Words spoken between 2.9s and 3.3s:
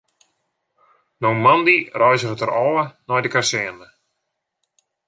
nei de